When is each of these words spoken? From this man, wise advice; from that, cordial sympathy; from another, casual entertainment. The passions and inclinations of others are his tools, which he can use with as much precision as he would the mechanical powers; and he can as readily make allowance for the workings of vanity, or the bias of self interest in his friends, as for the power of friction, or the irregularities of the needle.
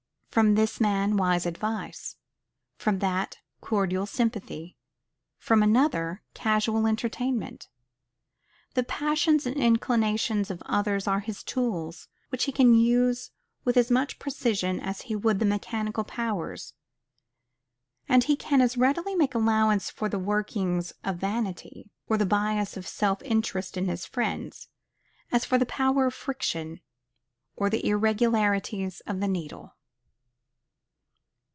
From 0.31 0.55
this 0.55 0.79
man, 0.79 1.17
wise 1.17 1.45
advice; 1.45 2.15
from 2.77 2.99
that, 2.99 3.39
cordial 3.59 4.05
sympathy; 4.05 4.77
from 5.37 5.61
another, 5.61 6.21
casual 6.33 6.87
entertainment. 6.87 7.67
The 8.73 8.83
passions 8.85 9.45
and 9.45 9.57
inclinations 9.57 10.49
of 10.49 10.63
others 10.65 11.05
are 11.05 11.19
his 11.19 11.43
tools, 11.43 12.07
which 12.29 12.45
he 12.45 12.53
can 12.53 12.73
use 12.73 13.31
with 13.65 13.75
as 13.75 13.91
much 13.91 14.19
precision 14.19 14.79
as 14.79 15.01
he 15.01 15.17
would 15.17 15.39
the 15.39 15.45
mechanical 15.45 16.05
powers; 16.05 16.75
and 18.07 18.23
he 18.23 18.37
can 18.37 18.61
as 18.61 18.77
readily 18.77 19.15
make 19.15 19.35
allowance 19.35 19.89
for 19.89 20.07
the 20.07 20.17
workings 20.17 20.93
of 21.03 21.17
vanity, 21.17 21.91
or 22.07 22.17
the 22.17 22.25
bias 22.25 22.77
of 22.77 22.87
self 22.87 23.21
interest 23.23 23.75
in 23.75 23.83
his 23.89 24.05
friends, 24.05 24.69
as 25.29 25.43
for 25.43 25.57
the 25.57 25.65
power 25.65 26.05
of 26.05 26.13
friction, 26.13 26.79
or 27.57 27.69
the 27.69 27.85
irregularities 27.85 29.01
of 29.01 29.19
the 29.19 29.27
needle. 29.27 29.75